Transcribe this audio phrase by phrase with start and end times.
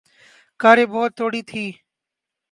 [0.59, 1.69] کاریں بہت تھوڑی تھیں۔